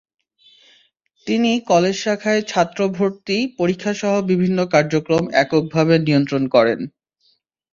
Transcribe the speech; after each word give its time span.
তিনি 1.27 1.51
কলেজ 1.67 1.95
শাখায় 1.97 2.41
ছাত্র 2.47 2.79
ভর্তি, 2.97 3.37
পরীক্ষাসহ 3.59 4.13
বিভিন্ন 4.31 4.59
কার্যক্রম 4.73 5.23
এককভাবে 5.41 5.95
নিয়ন্ত্রণ 5.99 6.43
করেন। 6.55 6.79